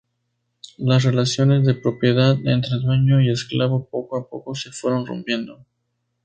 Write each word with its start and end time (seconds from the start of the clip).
Las 0.79 1.03
relaciones 1.03 1.63
de 1.63 1.75
propiedad 1.75 2.35
entre 2.47 2.79
dueño 2.79 3.21
y 3.21 3.29
esclavo 3.29 3.87
poco 3.87 4.17
a 4.17 4.27
poco 4.27 4.55
se 4.55 4.71
fueron 4.71 5.05
rompiendo. 5.05 5.63